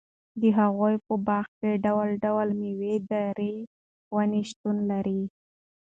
[0.41, 3.55] د هغوي په باغ کي ډول٬ډول ميوه داري
[4.15, 5.21] وني شتون لري